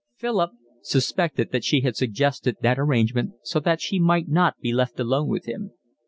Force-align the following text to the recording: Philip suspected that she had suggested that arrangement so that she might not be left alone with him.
Philip 0.15 0.49
suspected 0.81 1.51
that 1.51 1.63
she 1.63 1.81
had 1.81 1.95
suggested 1.95 2.57
that 2.61 2.79
arrangement 2.79 3.33
so 3.43 3.59
that 3.59 3.81
she 3.81 3.99
might 3.99 4.27
not 4.27 4.59
be 4.59 4.73
left 4.73 4.99
alone 4.99 5.27
with 5.27 5.45
him. 5.45 5.73